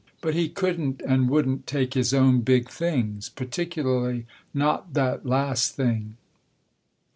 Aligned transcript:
But 0.19 0.33
he 0.33 0.49
couldn't 0.49 0.99
and 1.03 1.29
wouldn't 1.29 1.67
take 1.67 1.93
his 1.93 2.11
own 2.11 2.41
big 2.41 2.71
things, 2.71 3.29
particularly 3.29 4.25
not 4.51 4.95
that 4.95 5.27
last 5.27 5.75
thing. 5.75 6.17